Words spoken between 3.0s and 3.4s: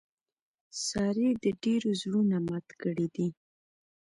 دي.